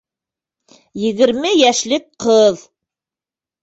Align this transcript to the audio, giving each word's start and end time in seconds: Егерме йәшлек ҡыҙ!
Егерме 1.03 1.53
йәшлек 1.61 2.11
ҡыҙ! 2.27 2.69